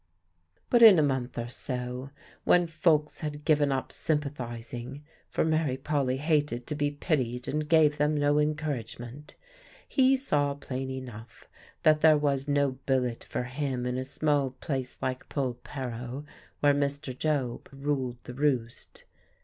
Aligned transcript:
But 0.71 0.81
in 0.81 0.97
a 0.97 1.03
month 1.03 1.37
or 1.37 1.49
so, 1.51 2.09
when 2.43 2.65
folks 2.65 3.19
had 3.19 3.45
given 3.45 3.71
up 3.71 3.91
sympathising 3.91 5.03
for 5.29 5.45
Mary 5.45 5.77
Polly 5.77 6.17
hated 6.17 6.65
to 6.65 6.73
be 6.75 6.89
pitied, 6.89 7.47
and 7.47 7.69
gave 7.69 7.99
them 7.99 8.17
no 8.17 8.39
encouragement 8.39 9.35
he 9.87 10.17
saw 10.17 10.55
plain 10.55 10.89
enough 10.89 11.47
that 11.83 12.01
there 12.01 12.17
was 12.17 12.47
no 12.47 12.71
billet 12.87 13.23
for 13.23 13.43
him 13.43 13.85
in 13.85 13.95
a 13.99 14.03
small 14.03 14.49
place 14.49 14.97
like 15.03 15.29
Polperro 15.29 16.25
where 16.61 16.73
Mr. 16.73 17.15
Job 17.15 17.69
ruled 17.71 18.17
the 18.23 18.33
roost. 18.33 19.03